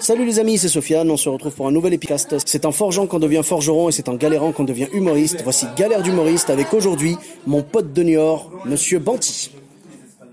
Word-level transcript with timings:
Salut 0.00 0.24
les 0.24 0.38
amis, 0.38 0.56
c'est 0.56 0.68
Sofiane, 0.68 1.10
on 1.10 1.18
se 1.18 1.28
retrouve 1.28 1.52
pour 1.52 1.66
un 1.66 1.72
nouvel 1.72 1.92
épicast. 1.92 2.34
C'est 2.46 2.64
en 2.64 2.72
forgeant 2.72 3.06
qu'on 3.06 3.18
devient 3.18 3.42
forgeron 3.44 3.90
et 3.90 3.92
c'est 3.92 4.08
en 4.08 4.14
galérant 4.14 4.50
qu'on 4.50 4.64
devient 4.64 4.88
humoriste. 4.94 5.42
Voici 5.44 5.66
Galère 5.76 6.02
d'humoriste 6.02 6.48
avec 6.48 6.72
aujourd'hui 6.72 7.18
mon 7.46 7.62
pote 7.62 7.92
de 7.92 8.02
Niort, 8.02 8.50
Monsieur 8.64 8.98
Banti. 8.98 9.52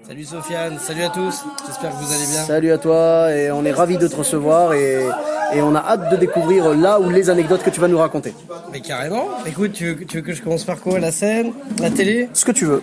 Salut 0.07 0.23
Sofiane, 0.23 0.79
salut 0.79 1.03
à 1.03 1.09
tous, 1.09 1.43
j'espère 1.67 1.91
que 1.91 1.95
vous 2.01 2.13
allez 2.13 2.27
bien. 2.31 2.43
Salut 2.45 2.71
à 2.71 2.77
toi 2.77 3.35
et 3.35 3.51
on 3.51 3.65
est 3.65 3.73
ravis 3.73 3.97
de 3.97 4.07
te 4.07 4.15
recevoir 4.15 4.71
et, 4.71 5.05
et 5.53 5.61
on 5.61 5.75
a 5.75 5.79
hâte 5.79 6.11
de 6.11 6.15
découvrir 6.15 6.73
là 6.73 7.01
où 7.01 7.09
les 7.09 7.29
anecdotes 7.29 7.61
que 7.61 7.69
tu 7.69 7.81
vas 7.81 7.89
nous 7.89 7.97
raconter. 7.97 8.33
Mais 8.71 8.79
carrément, 8.79 9.27
écoute, 9.45 9.73
tu 9.73 9.93
veux, 9.93 10.05
tu 10.05 10.17
veux 10.17 10.23
que 10.23 10.33
je 10.33 10.41
commence 10.41 10.63
par 10.63 10.79
quoi? 10.79 10.97
La 10.99 11.11
scène? 11.11 11.51
La 11.81 11.89
télé? 11.89 12.29
Ce 12.33 12.45
que 12.45 12.53
tu 12.53 12.63
veux. 12.63 12.81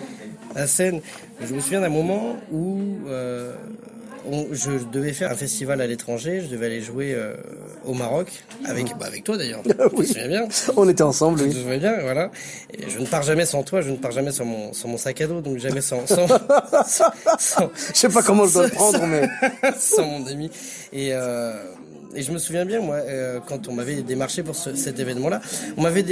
La 0.53 0.67
scène, 0.67 1.01
je 1.43 1.51
me 1.55 1.59
souviens 1.59 1.81
d'un 1.81 1.89
moment 1.89 2.35
où 2.51 2.77
euh, 3.07 3.55
on- 4.29 4.47
je 4.51 4.71
devais 4.91 5.13
faire 5.13 5.31
un 5.31 5.35
festival 5.35 5.81
à 5.81 5.87
l'étranger, 5.87 6.41
je 6.41 6.47
devais 6.47 6.65
aller 6.67 6.81
jouer 6.81 7.13
euh, 7.15 7.35
au 7.85 7.93
Maroc, 7.93 8.27
avec, 8.65 8.87
bah, 8.99 9.05
avec 9.07 9.23
toi 9.23 9.37
d'ailleurs, 9.37 9.61
Oui. 9.65 9.75
je 9.93 9.97
me 10.01 10.05
souviens 10.05 10.27
bien. 10.27 10.47
On 10.77 10.87
était 10.89 11.03
ensemble, 11.03 11.39
Je 11.39 11.43
me 11.45 11.49
oui. 11.49 11.55
souviens 11.55 11.77
bien, 11.77 11.99
voilà. 12.01 12.31
Et 12.73 12.89
je 12.89 12.99
ne 12.99 13.05
pars 13.05 13.23
jamais 13.23 13.45
sans 13.45 13.63
toi, 13.63 13.81
je 13.81 13.89
ne 13.91 13.97
pars 13.97 14.11
jamais 14.11 14.31
sans 14.31 14.45
mon, 14.45 14.73
sans 14.73 14.87
mon 14.87 14.97
sac 14.97 15.19
à 15.21 15.27
dos, 15.27 15.41
donc 15.41 15.57
jamais 15.57 15.81
sans... 15.81 16.05
sans, 16.07 16.27
sans, 16.87 17.11
sans- 17.39 17.71
Je 17.93 17.97
sais 17.97 18.09
pas 18.09 18.21
comment 18.23 18.45
je 18.45 18.53
dois 18.53 18.65
le 18.65 18.71
prendre, 18.71 19.05
mais 19.05 19.27
sans 19.79 20.05
mon 20.05 20.25
ami. 20.27 20.49
Et, 20.93 21.09
euh, 21.13 21.53
et 22.15 22.21
je 22.21 22.31
me 22.31 22.37
souviens 22.37 22.65
bien, 22.65 22.79
moi, 22.79 22.95
euh, 22.95 23.39
quand 23.45 23.67
on 23.67 23.73
m'avait 23.73 24.01
démarché 24.01 24.41
pour 24.41 24.55
ce- 24.55 24.73
cet 24.75 24.99
événement-là, 24.99 25.41
on 25.77 25.81
m'avait 25.81 26.05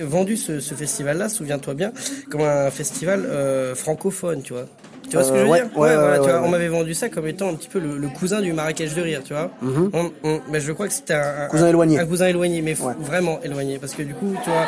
vendu 0.00 0.36
ce, 0.36 0.60
ce 0.60 0.74
festival-là, 0.74 1.28
souviens-toi 1.28 1.74
bien, 1.74 1.92
comme 2.30 2.40
un 2.42 2.70
festival 2.70 3.24
euh, 3.26 3.74
francophone, 3.74 4.42
tu 4.42 4.54
vois. 4.54 4.66
Tu 5.08 5.16
vois 5.16 5.24
ce 5.24 5.30
que 5.30 5.34
Euh, 5.36 5.40
je 5.40 5.44
veux 5.44 5.50
ouais, 5.50 5.58
dire 5.62 5.78
ouais, 5.78 5.94
voilà, 5.96 6.18
tu 6.18 6.24
vois. 6.30 6.42
On 6.44 6.48
m'avait 6.48 6.68
vendu 6.68 6.94
ça 6.94 7.08
comme 7.08 7.26
étant 7.26 7.48
un 7.50 7.54
petit 7.54 7.68
peu 7.68 7.78
le, 7.80 7.98
le 7.98 8.08
cousin 8.08 8.40
du 8.40 8.52
Marrakech 8.52 8.94
de 8.94 9.02
rire, 9.02 9.20
tu 9.24 9.34
vois. 9.34 9.50
Hum, 9.62 9.90
hum, 10.22 10.40
mais 10.50 10.60
je 10.60 10.72
crois 10.72 10.86
que 10.88 10.94
c'était 10.94 11.14
un, 11.14 11.44
un- 11.44 11.48
Cousin 11.48 11.68
éloigné. 11.68 11.98
Un 11.98 12.06
cousin 12.06 12.26
éloigné, 12.28 12.62
mais 12.62 12.80
Ouais. 12.80 12.94
vraiment 13.00 13.38
éloigné, 13.42 13.78
parce 13.78 13.94
que 13.94 14.02
du 14.02 14.14
coup, 14.14 14.34
tu 14.42 14.48
vois, 14.50 14.66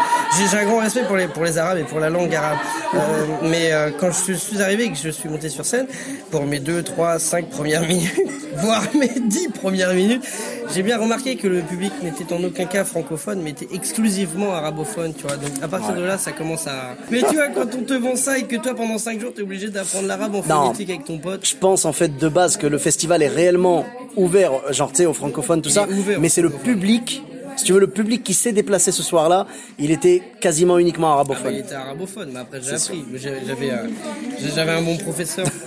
j'ai 0.51 0.59
un 0.59 0.65
grand 0.65 0.79
respect 0.79 1.05
pour 1.05 1.17
les 1.17 1.29
pour 1.29 1.45
les 1.45 1.57
Arabes 1.59 1.79
et 1.79 1.85
pour 1.85 2.01
la 2.01 2.11
langue 2.11 2.35
arabe. 2.35 2.59
Euh, 2.95 2.99
mais 3.43 3.73
euh, 3.73 3.91
quand 3.99 4.11
je 4.11 4.33
suis 4.35 4.61
arrivé 4.61 4.85
et 4.85 4.91
que 4.91 4.99
je 4.99 5.09
suis 5.11 5.29
monté 5.29 5.49
sur 5.49 5.65
scène 5.65 5.87
pour 6.31 6.45
mes 6.45 6.59
deux, 6.61 6.83
trois, 6.83 7.19
cinq 7.19 7.49
premières 7.49 7.83
minutes, 7.89 8.13
voire 8.57 8.85
mes 8.99 9.13
dix 9.27 9.49
premières 9.49 9.95
minutes, 9.95 10.25
j'ai 10.73 10.83
bien 10.83 10.99
remarqué 10.99 11.37
que 11.37 11.49
le 11.49 11.61
public 11.61 11.93
n'était 12.03 12.33
en 12.33 12.43
aucun 12.43 12.65
cas 12.65 12.85
francophone, 12.85 13.41
mais 13.43 13.51
était 13.51 13.69
exclusivement 13.73 14.55
arabophone, 14.55 15.13
tu 15.15 15.27
vois. 15.27 15.37
Donc 15.37 15.51
à 15.63 15.69
partir 15.69 15.95
de 15.95 16.03
là, 16.03 16.19
ça 16.19 16.33
commence 16.33 16.67
à. 16.67 16.97
Mais 17.11 17.21
tu 17.21 17.35
vois, 17.35 17.49
quand 17.49 17.75
on 17.75 17.83
te 17.83 17.95
vend 17.95 18.17
ça 18.17 18.39
et 18.39 18.45
que 18.45 18.57
toi 18.57 18.75
pendant 18.75 18.99
cinq 18.99 19.21
jours, 19.21 19.33
t'es 19.35 19.43
obligé 19.43 19.69
d'apprendre 19.69 20.07
l'arabe 20.07 20.35
en 20.35 20.43
phonétique 20.43 20.91
avec 20.91 21.05
ton 21.05 21.19
pote. 21.19 21.47
je 21.47 21.57
pense 21.57 21.85
en 21.85 21.93
fait 21.93 22.17
de 22.17 22.29
base 22.29 22.57
que 22.57 22.67
le 22.67 22.79
festival 22.79 23.23
est 23.23 23.29
réellement 23.29 23.85
ouvert, 24.17 24.53
genre 24.73 24.91
tu 24.91 24.99
sais, 24.99 25.07
aux 25.07 25.15
francophones, 25.15 25.63
tout 25.63 25.71
ça. 25.71 25.89
ouvert 25.89 26.21
Mais 26.21 26.29
c'est 26.29 26.43
le 26.43 26.51
public, 26.51 27.23
si 27.57 27.65
tu 27.65 27.73
veux, 27.73 27.81
le 27.81 27.87
public 27.87 28.23
qui 28.23 28.35
s'est 28.35 28.53
déplacé 28.53 28.93
ce 28.93 29.03
soir-là, 29.03 29.47
il 29.79 29.91
était 29.91 30.23
quasiment 30.41 30.79
uniquement 30.79 31.09
Ah 31.09 31.25
bah, 31.25 31.35
arabophone. 31.35 31.55
il 31.55 31.61
était 31.61 31.75
arabophone, 31.75 32.31
mais 32.33 32.41
après 32.41 32.61
j'ai 32.61 32.73
appris. 32.75 33.05
J'avais 33.15 33.71
j'avais, 34.55 34.71
un 34.73 34.83
bon 34.83 34.97
professeur. 34.97 35.47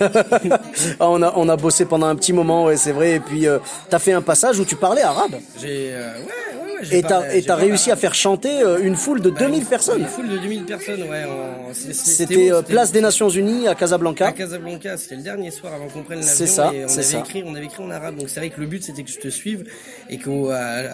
Ah, 1.00 1.08
on 1.08 1.22
a 1.22 1.32
on 1.36 1.48
a 1.48 1.56
bossé 1.56 1.84
pendant 1.84 2.06
un 2.06 2.16
petit 2.16 2.32
moment, 2.32 2.64
ouais, 2.64 2.76
c'est 2.76 2.92
vrai. 2.92 3.12
Et 3.16 3.20
puis 3.20 3.46
euh, 3.46 3.58
t'as 3.88 3.98
fait 3.98 4.12
un 4.12 4.22
passage 4.22 4.58
où 4.58 4.64
tu 4.64 4.76
parlais 4.76 5.02
arabe. 5.02 5.32
J'ai 5.60 5.90
euh, 5.92 6.12
ouais, 6.20 6.47
Et 6.92 7.02
t'as 7.02 7.54
réussi 7.56 7.90
à 7.90 7.96
faire 7.96 8.14
chanter 8.14 8.62
euh, 8.62 8.78
une 8.82 8.96
foule 8.96 9.20
de 9.20 9.30
2000 9.30 9.60
Une 9.60 9.66
personnes. 9.66 10.04
foule 10.06 10.28
de 10.28 10.38
2000 10.38 10.64
personnes, 10.64 11.02
ouais. 11.02 11.24
c'est- 11.72 11.92
C'était 11.94 12.52
euh, 12.52 12.62
Place 12.62 12.92
des 12.92 13.00
Nations 13.00 13.28
Unies 13.28 13.66
à 13.68 13.74
Casablanca. 13.74 14.26
à 14.28 14.32
Casablanca, 14.32 14.96
c'était 14.96 15.16
le 15.16 15.22
dernier 15.22 15.50
soir 15.50 15.74
avant 15.74 15.88
qu'on 15.88 16.02
prenne 16.02 16.20
l'avion. 16.20 16.34
C'est 16.34 16.46
ça, 16.46 16.72
c'est 16.86 17.02
ça. 17.02 17.18
écrit, 17.18 17.42
on 17.46 17.54
avait 17.54 17.66
écrit 17.66 17.82
en 17.82 17.90
arabe. 17.90 18.16
Donc 18.16 18.28
c'est 18.28 18.40
vrai 18.40 18.50
que 18.50 18.60
le 18.60 18.66
but 18.66 18.82
c'était 18.82 19.02
que 19.02 19.10
je 19.10 19.18
te 19.18 19.28
suive 19.28 19.64
et 20.10 20.18
qu'à 20.18 20.30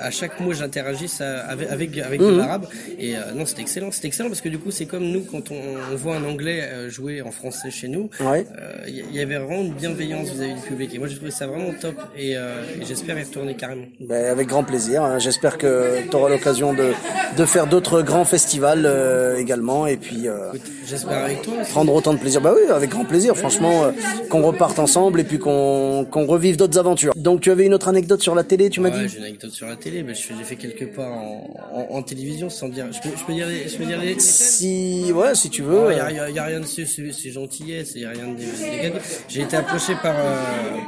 à 0.03 0.11
chaque 0.11 0.41
mot 0.41 0.53
j'interagisse 0.53 1.21
avec 1.21 1.71
avec, 1.71 1.99
avec 1.99 2.21
Mhm. 2.21 2.33
de 2.33 2.39
l'arabe. 2.39 2.67
Et 2.99 3.17
euh, 3.17 3.21
non, 3.35 3.47
c'était 3.47 3.63
excellent, 3.63 3.91
c'était 3.91 4.09
excellent 4.09 4.29
parce 4.29 4.41
que 4.41 4.49
du 4.49 4.59
coup 4.59 4.71
c'est 4.71 4.87
comme 4.87 5.05
nous 5.05 5.23
quand 5.23 5.51
on, 5.51 5.57
on 5.93 5.97
voit 5.97 6.17
un 6.17 6.25
anglais 6.25 6.61
euh, 6.63 6.89
jouer 6.91 7.23
en 7.23 7.31
français 7.31 7.71
chez 7.71 7.89
nous. 7.89 8.11
Ouais. 8.21 8.47
euh, 8.59 8.73
Il 8.89 9.13
y, 9.13 9.17
y 9.19 9.21
avait 9.21 9.37
vraiment 9.39 9.63
une 9.63 9.75
bienveillance 9.75 10.31
vis-à-vis 10.31 10.55
du 10.55 10.61
public. 10.61 10.95
Et 10.95 10.99
moi 10.99 11.09
j'ai 11.09 11.17
trouvé 11.17 11.31
ça 11.31 11.47
vraiment 11.47 11.73
top 11.81 11.95
et, 12.17 12.37
euh, 12.37 12.63
et 12.81 12.85
j'espère 12.85 13.19
y 13.19 13.23
retourner 13.23 13.55
carrément. 13.55 13.85
Ben, 14.01 14.27
avec 14.27 14.49
grand 14.49 14.65
plaisir. 14.65 15.03
hein. 15.03 15.19
J'espère 15.19 15.59
que 15.59 15.67
tu 16.11 16.17
auras 16.17 16.29
l'occasion 16.29 16.73
de, 16.75 16.93
de 17.37 17.45
faire 17.45 17.67
d'autres 17.67 18.03
grands 18.03 18.25
festivals 18.25 18.85
euh, 18.87 19.37
également 19.39 19.87
et 19.87 19.97
puis 19.97 20.29
euh, 20.29 20.53
J'espère 20.87 21.25
avec 21.25 21.43
toi 21.43 21.55
aussi. 21.61 21.71
prendre 21.71 21.95
autant 21.95 22.13
de 22.13 22.19
plaisir. 22.19 22.41
Bah 22.41 22.53
oui, 22.55 22.71
avec 22.71 22.91
grand 22.91 23.05
plaisir. 23.05 23.37
Franchement, 23.37 23.85
euh, 23.85 23.91
qu'on 24.29 24.43
reparte 24.43 24.79
ensemble 24.79 25.21
et 25.21 25.25
puis 25.25 25.39
qu'on 25.39 26.07
qu'on 26.11 26.27
revive 26.27 26.57
d'autres 26.57 26.79
aventures. 26.79 27.13
Donc 27.17 27.41
tu 27.41 27.51
avais 27.51 27.65
une 27.67 27.75
autre 27.75 27.89
anecdote 27.89 28.21
sur 28.23 28.35
la 28.35 28.45
télé, 28.45 28.71
tu 28.71 28.81
m'as 28.81 28.91
Ouais, 28.91 29.03
dit 29.05 29.09
j'ai 29.09 29.19
une 29.19 29.25
anecdote 29.25 29.51
sur 29.53 29.67
la 29.67 29.77
télé, 29.77 30.03
mais 30.03 30.15
je 30.15 30.23
j'ai 30.37 30.45
fait 30.45 30.57
quelques 30.57 30.95
pas 30.95 31.07
en, 31.09 31.47
en, 31.73 31.97
en 31.97 32.03
télévision 32.03 32.51
sans 32.51 32.69
dire. 32.69 32.87
Je 32.93 33.01
peux, 33.01 33.15
je 33.17 33.25
peux 33.25 33.33
dire 33.33 33.47
les, 33.47 33.69
je 33.69 33.77
peux 33.77 33.85
dire 33.85 34.01
les. 34.01 34.19
Si 34.19 35.11
ouais, 35.15 35.35
si 35.35 35.49
tu 35.51 35.63
veux. 35.63 35.93
Il 35.93 35.99
euh, 36.01 36.11
y, 36.13 36.19
a, 36.19 36.31
y 36.31 36.39
a 36.39 36.45
rien 36.45 36.61
de 36.61 36.67
c'est 36.67 37.31
gentillesse, 37.31 37.93
il 37.95 38.03
y 38.03 38.05
a 38.05 38.11
rien 38.11 38.29
de 38.29 38.37
dégueulasse. 38.37 39.23
J'ai 39.29 39.43
été 39.43 39.57
approché 39.57 39.95
par 40.03 40.15
euh, 40.19 40.37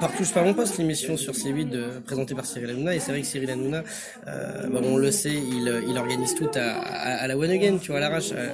par 0.00 0.12
touche 0.12 0.32
par 0.32 0.44
mon 0.44 0.54
poste 0.54 0.78
l'émission 0.78 1.16
sur 1.16 1.32
C8 1.32 1.68
de, 1.70 1.84
présentée 2.04 2.34
par 2.34 2.44
Cyril 2.44 2.70
Hanouna 2.70 2.94
et 2.94 2.98
c'est 3.00 3.12
vrai 3.12 3.20
que 3.22 3.26
Cyril 3.26 3.50
Hanouna, 3.50 3.82
euh, 4.28 4.66
bah, 4.80 4.86
on 4.90 4.96
le 4.96 5.10
sait, 5.10 5.32
il, 5.34 5.82
il 5.88 5.98
organise 5.98 6.34
tout 6.34 6.48
à, 6.54 6.60
à, 6.60 7.22
à 7.22 7.26
la 7.26 7.36
one 7.36 7.50
again, 7.50 7.78
tu 7.80 7.88
vois, 7.90 7.98
à 7.98 8.00
l'arrache. 8.00 8.30
euh, 8.32 8.48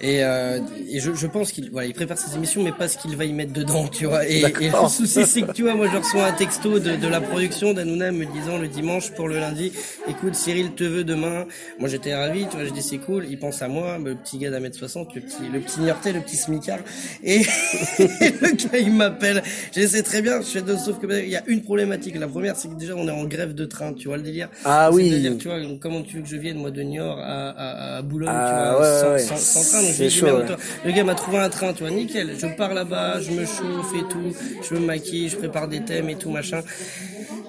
et 0.00 0.24
euh, 0.24 0.58
et 0.90 1.00
je, 1.00 1.14
je 1.14 1.26
pense 1.26 1.52
qu'il 1.52 1.70
voilà, 1.70 1.86
il 1.86 1.94
prépare 1.94 2.18
ses 2.18 2.34
émissions, 2.36 2.62
mais 2.62 2.72
pas 2.72 2.88
ce 2.88 2.98
qu'il 2.98 3.16
va 3.16 3.24
y 3.24 3.32
mettre 3.32 3.52
dedans, 3.52 3.88
tu 3.88 4.06
vois. 4.06 4.26
Et, 4.28 4.40
et 4.40 4.68
le 4.68 4.88
souci 4.88 5.24
c'est 5.26 5.42
que 5.42 5.52
tu 5.52 5.62
vois, 5.62 5.74
moi 5.74 5.88
je 5.92 5.96
reçois 5.96 6.26
un 6.26 6.32
texto 6.32 6.78
de, 6.78 6.96
de 6.96 7.08
la 7.08 7.20
production 7.20 7.72
d'Hanouna 7.72 8.12
me 8.12 8.24
disant 8.26 8.58
le 8.58 8.68
dimanche 8.68 9.10
pour 9.12 9.28
le 9.28 9.38
lundi, 9.38 9.72
écoute 10.08 10.34
Cyril 10.34 10.72
te 10.72 10.84
veut 10.84 11.04
demain. 11.04 11.46
Moi 11.78 11.88
j'étais 11.88 12.14
ravi, 12.14 12.46
tu 12.50 12.56
vois, 12.56 12.64
je 12.66 12.70
dis 12.72 12.82
c'est 12.82 12.98
cool, 12.98 13.26
il 13.28 13.38
pense 13.38 13.62
à 13.62 13.68
moi, 13.68 13.98
le 14.02 14.14
petit 14.14 14.38
gars 14.38 14.50
d'un 14.50 14.60
mètre 14.60 14.76
soixante, 14.78 15.14
le 15.14 15.20
petit 15.20 15.48
le 15.52 15.60
petit 15.60 15.80
niortais, 15.80 16.12
le 16.12 16.20
petit 16.20 16.36
smicard. 16.36 16.78
Et, 17.24 17.38
le 17.98 18.54
gars 18.56 18.78
il 18.78 18.92
m'appelle, 18.92 19.42
je 19.74 19.86
sais 19.86 20.02
très 20.02 20.22
bien, 20.22 20.40
je 20.40 20.58
de 20.60 20.76
sauf 20.76 20.98
que 21.00 21.06
ben, 21.06 21.22
il 21.24 21.30
y 21.30 21.36
a 21.36 21.42
une 21.46 21.62
problématique. 21.62 22.16
La 22.18 22.28
première 22.28 22.56
c'est 22.56 22.68
que 22.68 22.74
déjà 22.74 22.94
on 22.94 23.08
est 23.08 23.10
en 23.10 23.24
grève 23.24 23.54
de 23.54 23.64
train, 23.64 23.92
tu 23.94 24.08
vois 24.08 24.16
le 24.16 24.22
délire. 24.22 24.48
Ah 24.64 24.90
oui. 24.92 25.10
Tu 25.38 25.48
vois, 25.48 25.58
comment 25.80 26.02
tu 26.02 26.16
veux 26.16 26.22
que 26.22 26.28
je 26.28 26.36
vienne 26.36 26.58
moi 26.58 26.70
de 26.70 26.82
Niort 26.82 27.18
à, 27.18 27.50
à, 27.50 27.96
à 27.98 28.02
Boulogne, 28.02 28.30
Ah, 28.32 28.46
tu 28.48 28.76
vois, 28.76 28.80
ouais, 28.82 29.00
sans, 29.00 29.10
ouais. 29.12 29.18
sans, 29.18 29.62
sans 29.62 29.78
train. 29.78 29.82
Donc 30.02 30.10
chaud, 30.10 30.24
merde, 30.26 30.50
ouais. 30.50 30.56
le 30.86 30.92
gars 30.92 31.04
m'a 31.04 31.14
trouvé 31.14 31.38
un 31.38 31.48
train, 31.48 31.72
tu 31.72 31.80
vois, 31.82 31.90
nickel. 31.90 32.34
Je 32.38 32.46
pars 32.56 32.74
là-bas, 32.74 33.20
je 33.20 33.30
me 33.30 33.44
chauffe 33.44 33.94
et 33.96 34.08
tout, 34.10 34.34
je 34.68 34.74
me 34.74 34.80
maquille, 34.86 35.28
je 35.28 35.36
prépare 35.36 35.68
des 35.68 35.82
thèmes 35.84 36.08
et 36.10 36.16
tout 36.16 36.30
machin. 36.30 36.60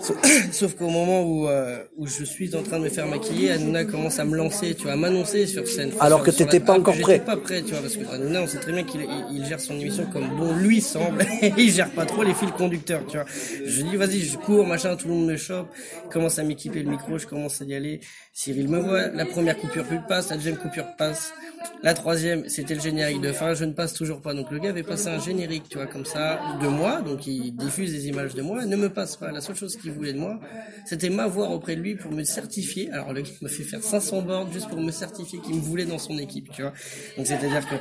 Sauf, 0.52 0.76
qu'au 0.76 0.90
moment 0.90 1.24
où 1.24 1.48
euh, 1.48 1.84
où 1.98 2.08
je 2.08 2.24
suis 2.26 2.56
en 2.56 2.62
train 2.62 2.78
de 2.80 2.84
me 2.84 2.90
faire 2.90 3.08
maquiller, 3.08 3.52
Hanouna 3.52 3.86
commence 3.86 4.20
à 4.20 4.26
me 4.26 4.36
lancer, 4.36 4.76
tu 4.76 4.84
vois, 4.84 4.94
à 4.94 4.96
m'annoncer 4.96 5.48
sur 5.48 5.68
scène. 5.68 5.92
Alors 6.00 6.20
Sur- 6.24 6.26
que 6.34 6.38
t'étais 6.38 6.60
la- 6.60 6.66
pas 6.66 6.74
encore 6.78 6.98
prêt. 6.98 7.20
Pas 7.20 7.38
prêt, 7.38 7.62
tu 7.62 7.72
vois, 7.72 7.82
parce 7.82 7.96
que 7.96 8.06
Hanouna, 8.14 8.42
on 8.44 8.48
sait 8.48 8.60
très 8.60 8.72
bien 8.74 8.84
qu'il 8.84 9.02
il, 9.02 9.38
il 9.38 9.46
gère 9.46 9.60
son 9.60 9.76
émission 9.80 10.06
comme 10.12 10.28
bon 10.38 10.54
lui 10.56 10.82
semble. 10.82 11.26
il 11.58 11.72
gère 11.72 11.90
pas 11.92 12.06
trop 12.06 12.24
les 12.24 12.34
fils 12.34 12.52
conducteurs, 12.52 13.06
tu 13.08 13.18
vois. 13.18 13.26
Je 13.66 13.82
dis 13.82 13.96
vas-y, 13.96 14.20
je 14.20 14.38
cours, 14.38 14.68
machin, 14.68 14.96
tout 14.96 15.08
le 15.08 15.14
monde 15.14 15.28
me 15.28 15.38
chope, 15.38 15.68
commence 16.12 16.38
à 16.40 16.44
m'équiper 16.44 16.84
le 16.84 16.90
micro, 16.92 17.18
je 17.18 17.26
commence 17.28 17.62
à 17.62 17.66
y 17.66 17.74
aller. 17.74 18.02
Cyril 18.34 18.68
me 18.68 18.80
voit, 18.80 19.08
la 19.08 19.26
première 19.26 19.58
coupure 19.58 19.86
passe, 20.08 20.30
la 20.30 20.36
deuxième 20.36 20.58
coupure 20.58 20.96
passe. 20.98 21.34
La 21.82 21.94
troisième, 21.94 22.48
c'était 22.50 22.76
le 22.76 22.82
générique 22.82 23.22
de 23.22 23.32
fin, 23.32 23.54
je 23.54 23.66
ne 23.66 23.74
passe 23.74 23.94
toujours 23.94 24.22
pas. 24.22 24.34
Donc 24.34 24.52
le 24.52 24.60
gars 24.60 24.70
avait 24.70 24.84
passé 24.84 25.08
un 25.08 25.20
générique, 25.20 25.64
tu 25.70 25.78
vois, 25.78 25.88
comme 25.88 26.06
ça, 26.06 26.40
de 26.62 26.68
moi, 26.68 27.02
donc 27.02 27.26
il 27.28 27.56
diffuse 27.56 27.92
des 27.92 28.08
images 28.08 28.34
de 28.36 28.42
moi, 28.42 28.66
ne 28.66 28.76
me 28.76 28.90
passe 28.90 29.16
pas. 29.18 29.32
La 29.32 29.42
seule 29.42 29.56
chose 29.56 29.78
voulait 29.94 30.14
de 30.14 30.20
moi, 30.20 30.40
c'était 30.86 31.10
m'avoir 31.10 31.52
auprès 31.52 31.76
de 31.76 31.82
lui 31.82 31.96
pour 31.96 32.12
me 32.12 32.24
certifier. 32.24 32.92
Alors 32.92 33.14
le 33.14 33.22
gars 33.22 33.30
me 33.42 33.48
fait 33.48 33.64
faire 33.64 33.84
500 33.84 34.22
boards 34.24 34.52
juste 34.52 34.70
pour 34.70 34.82
me 34.82 34.92
certifier 34.92 35.40
qu'il 35.40 35.56
me 35.56 35.62
voulait 35.62 35.86
dans 35.86 35.98
son 35.98 36.18
équipe, 36.18 36.52
tu 36.52 36.62
vois. 36.62 36.74
Donc 37.18 37.28
c'est-à-dire 37.28 37.68
que 37.68 37.76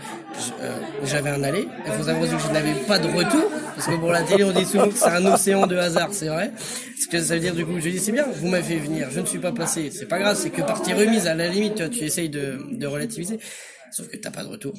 euh, 0.60 0.78
j'avais 1.04 1.30
un 1.30 1.42
aller, 1.42 1.66
il 1.86 1.92
faut 1.92 2.04
savoir 2.04 2.22
aussi 2.22 2.34
que 2.34 2.42
je 2.48 2.52
n'avais 2.52 2.74
pas 2.86 2.98
de 2.98 3.08
retour, 3.08 3.50
parce 3.74 3.86
que 3.86 3.96
pour 3.96 4.10
la 4.10 4.22
télé 4.22 4.44
on 4.44 4.52
dit 4.52 4.64
souvent 4.64 4.88
que 4.88 4.96
c'est 4.96 5.06
un 5.06 5.26
océan 5.26 5.66
de 5.66 5.76
hasard, 5.76 6.12
c'est 6.12 6.28
vrai. 6.28 6.52
Ce 7.00 7.08
que 7.08 7.20
ça 7.20 7.34
veut 7.34 7.40
dire 7.40 7.54
du 7.54 7.64
coup, 7.66 7.80
je 7.80 7.88
dis 7.88 7.98
c'est 7.98 8.12
bien, 8.12 8.26
vous 8.26 8.48
m'avez 8.48 8.62
fait 8.62 8.78
venir, 8.78 9.08
je 9.10 9.20
ne 9.20 9.26
suis 9.26 9.40
pas 9.40 9.52
passé, 9.52 9.90
c'est 9.90 10.06
pas 10.06 10.18
grave, 10.18 10.36
c'est 10.36 10.50
que 10.50 10.62
partie 10.62 10.92
remise, 10.92 11.26
à 11.26 11.34
la 11.34 11.48
limite, 11.48 11.74
tu, 11.74 11.98
vois, 11.98 12.06
essayes 12.06 12.30
de, 12.30 12.58
de 12.70 12.86
relativiser, 12.86 13.38
sauf 13.90 14.08
que 14.08 14.16
t'as 14.16 14.30
pas 14.30 14.44
de 14.44 14.48
retour. 14.48 14.74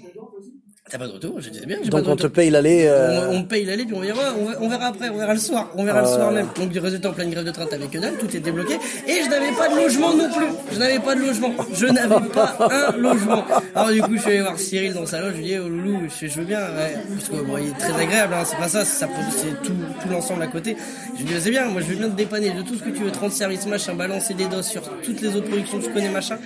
T'as 0.91 0.97
pas 0.97 1.07
de 1.07 1.13
retour, 1.13 1.39
je 1.39 1.49
disais 1.49 1.65
bien. 1.65 1.77
Donc 1.85 2.03
on 2.07 2.15
te 2.17 2.27
paye 2.27 2.49
l'aller. 2.49 2.85
Euh... 2.87 3.29
On, 3.29 3.37
on, 3.37 3.43
paye 3.45 3.63
l'aller 3.63 3.85
puis 3.85 3.95
on 3.95 4.01
verra, 4.01 4.35
on 4.59 4.67
verra 4.67 4.87
après, 4.87 5.07
on 5.09 5.17
verra 5.17 5.33
le 5.33 5.39
soir, 5.39 5.71
on 5.75 5.85
verra 5.85 6.01
le 6.01 6.07
soir 6.07 6.29
même. 6.29 6.49
Donc 6.57 6.69
du 6.69 6.79
résultat 6.79 7.09
en 7.09 7.13
pleine 7.13 7.29
grève 7.29 7.45
de 7.45 7.51
train, 7.51 7.65
t'avais 7.65 7.87
que 7.87 7.97
dalle, 7.97 8.17
tout 8.17 8.35
est 8.35 8.41
débloqué 8.41 8.73
et 9.07 9.23
je 9.23 9.29
n'avais 9.29 9.53
pas 9.53 9.69
de 9.69 9.75
logement 9.77 10.13
non 10.13 10.29
plus. 10.29 10.45
Je 10.73 10.79
n'avais 10.79 10.99
pas 10.99 11.15
de 11.15 11.21
logement. 11.21 11.53
Je 11.73 11.85
n'avais 11.85 12.29
pas 12.33 12.57
un 12.59 12.97
logement. 12.97 13.45
Alors 13.73 13.91
du 13.91 14.01
coup 14.01 14.17
je 14.17 14.21
suis 14.21 14.31
allé 14.31 14.41
voir 14.41 14.59
Cyril 14.59 14.93
dans 14.93 15.05
sa 15.05 15.21
loge, 15.21 15.35
je 15.35 15.37
lui 15.37 15.51
ai 15.51 15.55
dit 15.55 15.59
oh 15.63 15.69
loulou, 15.69 16.01
je, 16.09 16.27
je 16.27 16.39
veux 16.39 16.45
bien, 16.45 16.59
ouais. 16.59 16.97
parce 17.15 17.29
que 17.29 17.45
bon 17.45 17.57
il 17.57 17.69
est 17.69 17.79
très 17.79 17.99
agréable, 17.99 18.33
hein, 18.33 18.43
c'est 18.45 18.57
pas 18.57 18.67
ça, 18.67 18.83
ça 18.83 19.07
c'est 19.31 19.63
tout, 19.63 19.73
tout 20.01 20.09
l'ensemble 20.11 20.43
à 20.43 20.47
côté. 20.47 20.75
Je 21.17 21.23
lui 21.23 21.31
ai 21.31 21.35
dit 21.35 21.41
c'est 21.41 21.49
bien, 21.49 21.65
moi 21.69 21.79
je 21.79 21.87
veux 21.87 21.95
bien 21.95 22.09
te 22.09 22.17
dépanner 22.17 22.51
de 22.51 22.61
tout 22.61 22.75
ce 22.75 22.83
que 22.83 22.89
tu 22.89 23.03
veux, 23.03 23.11
30 23.11 23.31
services 23.31 23.65
machin, 23.67 23.95
balancer 23.95 24.33
des 24.33 24.47
doses 24.47 24.67
sur 24.67 24.83
toutes 25.01 25.21
les 25.21 25.33
autres 25.33 25.47
productions 25.47 25.79
que 25.79 25.85
je 25.85 25.89
connais 25.91 26.09
machin. 26.09 26.37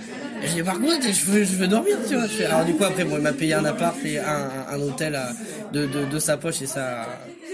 Et 0.43 0.47
j'ai 0.47 0.63
par 0.63 0.79
contre, 0.79 1.01
je 1.11 1.25
veux, 1.25 1.43
je 1.43 1.55
veux 1.55 1.67
dormir, 1.67 1.97
tu 2.07 2.15
vois. 2.15 2.25
Alors 2.49 2.65
du 2.65 2.73
coup 2.73 2.83
après 2.83 3.03
bon 3.05 3.15
il 3.17 3.23
m'a 3.23 3.33
payé 3.33 3.53
un 3.55 3.65
appart 3.65 3.97
et 4.05 4.19
un, 4.19 4.49
un 4.69 4.79
hôtel 4.81 5.15
à, 5.15 5.29
de, 5.73 5.85
de, 5.87 6.05
de 6.05 6.19
sa 6.19 6.37
poche 6.37 6.61
et 6.61 6.67
ça 6.67 7.05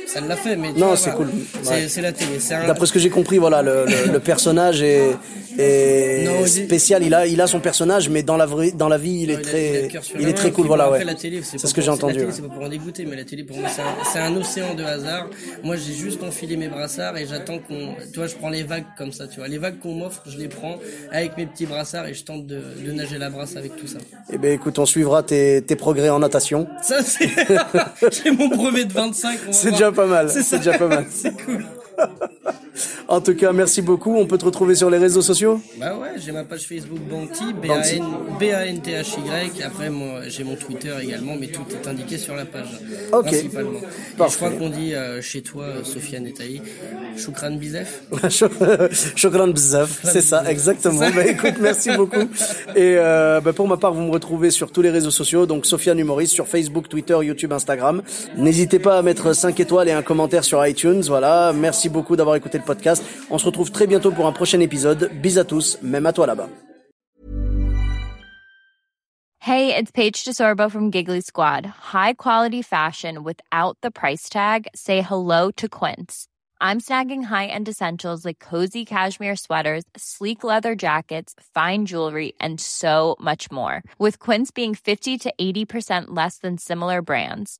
ça 0.07 0.21
l'a 0.21 0.35
fait 0.35 0.55
mais 0.55 0.71
non 0.73 0.95
c'est 0.95 1.11
cool. 1.11 1.27
c'est 1.63 2.01
la 2.01 2.11
télé 2.11 2.37
un... 2.51 2.67
d'après 2.67 2.85
ce 2.85 2.93
que 2.93 2.99
j'ai 2.99 3.09
compris 3.09 3.37
voilà 3.37 3.61
le, 3.61 3.85
le, 3.85 4.11
le 4.11 4.19
personnage 4.19 4.81
est, 4.81 5.15
est 5.57 6.25
non, 6.25 6.45
spécial. 6.45 7.03
Il 7.03 7.13
a 7.13 7.25
il 7.25 7.39
a 7.41 7.47
son 7.47 7.59
personnage 7.59 8.09
mais 8.09 8.23
dans 8.23 8.37
la 8.37 8.45
vraie 8.45 8.71
dans 8.71 8.89
la 8.89 8.97
vie 8.97 9.21
il 9.21 9.31
est 9.31 9.41
très 9.41 9.89
il, 10.19 10.27
est 10.27 10.33
très 10.33 10.51
cool 10.51 10.67
voilà 10.67 10.91
ouais. 10.91 11.03
c'est 11.43 11.67
ce 11.67 11.73
que 11.73 11.81
j'ai 11.81 11.89
entendu 11.89 12.25
c'est 12.31 12.41
pas 12.41 12.49
pour 12.49 12.63
en 12.63 12.69
dégoûter 12.69 13.05
mais 13.05 13.15
la 13.15 13.23
télé 13.23 13.43
pour 13.43 13.57
moi 13.57 13.69
c'est 13.69 14.19
un, 14.19 14.33
un, 14.33 14.35
océan 14.35 14.73
de 14.73 14.83
hasard. 14.83 15.29
Moi 15.63 15.75
j'ai 15.75 15.93
juste 15.93 16.23
enfilé 16.23 16.57
mes 16.57 16.67
brassards 16.67 17.17
et 17.17 17.25
j'attends 17.25 17.59
qu'on 17.59 17.95
tu 18.11 18.19
vois 18.19 18.27
je 18.27 18.35
prends 18.35 18.49
les 18.49 18.63
vagues 18.63 18.85
comme 18.97 19.11
ça 19.11 19.27
tu 19.27 19.37
vois. 19.37 19.47
Les 19.47 19.57
vagues 19.57 19.79
qu'on 19.79 19.93
m'offre 19.93 20.23
je 20.27 20.37
les 20.37 20.47
prends 20.47 20.79
avec 21.11 21.37
mes 21.37 21.45
petits 21.45 21.65
brassards 21.65 22.07
et 22.07 22.13
je 22.13 22.23
tente 22.23 22.45
de, 22.45 22.61
de 22.85 22.91
nager 22.91 23.17
la 23.17 23.29
brasse 23.29 23.55
avec 23.55 23.75
tout 23.75 23.87
ça. 23.87 23.99
Eh 24.31 24.37
ben 24.37 24.51
écoute 24.51 24.79
on 24.79 24.85
suivra 24.85 25.23
tes, 25.23 25.61
tes 25.61 25.75
progrès 25.75 26.09
en 26.09 26.19
natation. 26.19 26.67
Ça 26.81 27.01
c'est 27.03 27.29
j'ai 28.23 28.31
mon 28.31 28.47
brevet 28.47 28.85
de 28.85 28.93
25 28.93 29.39
c'est 29.51 29.71
déjà 29.71 29.91
pas 29.93 30.05
mal. 30.05 30.29
C'est 30.29 30.57
déjà 30.57 30.77
pas 30.77 30.87
mal. 30.87 31.05
C'est 31.09 31.31
cool. 31.45 31.65
en 33.07 33.21
tout 33.21 33.35
cas, 33.35 33.51
merci 33.51 33.81
beaucoup. 33.81 34.15
On 34.15 34.25
peut 34.25 34.37
te 34.37 34.45
retrouver 34.45 34.75
sur 34.75 34.89
les 34.89 34.97
réseaux 34.97 35.21
sociaux 35.21 35.61
Bah 35.79 35.95
ouais, 35.97 36.13
j'ai 36.17 36.31
ma 36.31 36.43
page 36.43 36.67
Facebook 36.67 36.99
Banty, 36.99 37.53
B-A-N-T-H-Y. 38.39 39.63
Après, 39.63 39.89
moi, 39.89 40.21
j'ai 40.27 40.43
mon 40.43 40.55
Twitter 40.55 40.93
également, 41.01 41.35
mais 41.39 41.47
tout 41.47 41.63
est 41.71 41.87
indiqué 41.87 42.17
sur 42.17 42.35
la 42.35 42.45
page. 42.45 42.67
Ok. 43.11 43.25
Principalement. 43.25 43.79
je 44.17 44.35
crois 44.35 44.49
qu'on 44.51 44.69
dit 44.69 44.93
euh, 44.93 45.21
chez 45.21 45.41
toi, 45.41 45.63
euh, 45.63 45.83
Sofiane 45.83 46.25
Etaï, 46.27 46.61
Choukran 47.17 47.51
Bizef. 47.51 48.03
Choukran 49.15 49.47
Bizef, 49.47 50.01
c'est 50.03 50.21
ça, 50.21 50.49
exactement. 50.49 51.09
bah 51.13 51.25
écoute, 51.25 51.55
merci 51.59 51.91
beaucoup. 51.95 52.29
Et 52.75 52.95
euh, 52.97 53.41
bah, 53.41 53.53
pour 53.53 53.67
ma 53.67 53.77
part, 53.77 53.93
vous 53.93 54.01
me 54.01 54.11
retrouvez 54.11 54.51
sur 54.51 54.71
tous 54.71 54.81
les 54.81 54.89
réseaux 54.89 55.11
sociaux, 55.11 55.45
donc 55.45 55.65
Sofiane 55.65 55.99
Humoriste, 55.99 56.33
sur 56.33 56.47
Facebook, 56.47 56.89
Twitter, 56.89 57.17
YouTube, 57.21 57.51
Instagram. 57.53 58.01
N'hésitez 58.37 58.79
pas 58.79 58.97
à 58.97 59.01
mettre 59.01 59.33
5 59.33 59.59
étoiles 59.59 59.89
et 59.89 59.91
un 59.91 60.01
commentaire 60.01 60.43
sur 60.43 60.65
iTunes. 60.65 61.01
Voilà, 61.07 61.53
merci 61.53 61.89
beaucoup 61.89 62.15
d'avoir 62.15 62.35
écouté 62.35 62.57
le 62.57 62.63
podcast. 62.93 63.29
On 63.29 63.37
se 63.37 63.45
retrouve 63.45 63.71
très 63.71 63.87
bientôt 63.87 64.11
pour 64.11 64.27
un 64.27 64.31
prochain 64.31 64.59
épisode. 64.59 65.09
Bis 65.21 65.37
à 65.37 65.43
tous, 65.43 65.77
même 65.81 66.05
à 66.05 66.13
toi 66.13 66.27
là-bas. 66.27 66.49
Hey, 69.39 69.75
it's 69.75 69.91
Paige 69.91 70.23
DeSorbo 70.23 70.71
from 70.71 70.89
Giggly 70.89 71.19
Squad. 71.19 71.65
High 71.93 72.13
quality 72.13 72.61
fashion 72.61 73.23
without 73.23 73.77
the 73.81 73.91
price 73.91 74.29
tag. 74.29 74.67
Say 74.73 75.01
hello 75.01 75.51
to 75.57 75.67
Quince. 75.67 76.27
I'm 76.61 76.79
snagging 76.79 77.23
high-end 77.23 77.67
essentials 77.67 78.23
like 78.23 78.39
cozy 78.39 78.85
cashmere 78.85 79.35
sweaters, 79.35 79.83
sleek 79.97 80.45
leather 80.45 80.75
jackets, 80.75 81.33
fine 81.53 81.85
jewelry, 81.85 82.35
and 82.39 82.61
so 82.61 83.17
much 83.19 83.51
more. 83.51 83.83
With 83.99 84.17
Quince 84.19 84.49
being 84.49 84.73
50 84.73 85.17
to 85.17 85.33
80% 85.41 86.05
less 86.15 86.37
than 86.37 86.57
similar 86.57 87.01
brands 87.01 87.59